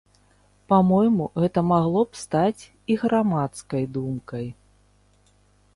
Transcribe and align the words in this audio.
Па-мойму, 0.71 1.25
гэта 1.43 1.59
магло 1.73 2.01
б 2.07 2.11
стаць 2.23 2.63
і 2.93 2.97
грамадскай 3.03 3.83
думкай. 3.99 4.45